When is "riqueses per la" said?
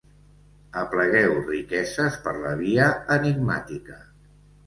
1.49-2.55